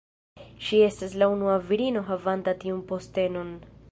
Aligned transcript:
Ŝi 0.67 0.79
estas 0.85 1.13
la 1.23 1.27
unua 1.33 1.59
virino 1.67 2.03
havanta 2.09 2.57
tiun 2.65 2.83
postenon. 2.93 3.55